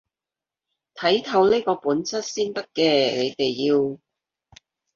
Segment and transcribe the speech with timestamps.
[0.95, 3.99] 睇透呢個本質先得嘅，你哋要